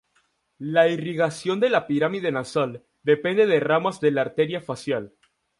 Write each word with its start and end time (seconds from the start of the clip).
La 0.57 0.87
irrigación 0.87 1.59
de 1.59 1.69
la 1.69 1.85
pirámide 1.85 2.31
nasal 2.31 2.83
depende 3.03 3.45
de 3.45 3.59
ramas 3.59 4.01
de 4.01 4.09
la 4.09 4.21
arteria 4.21 4.59
facial. 4.59 5.13